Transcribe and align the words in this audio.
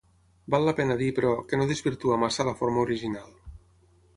Val 0.53 0.63
la 0.67 0.73
pena 0.79 0.95
dir 1.01 1.09
però, 1.19 1.33
que 1.51 1.59
no 1.61 1.67
desvirtua 1.73 2.17
massa 2.25 2.49
la 2.51 2.57
forma 2.63 2.85
original. 2.87 3.29